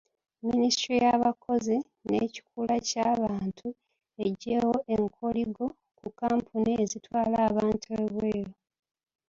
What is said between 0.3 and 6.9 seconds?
Minisitule y'abakozi n'ekikula kya bantu eggyeewo ekkoligo ku kkampuni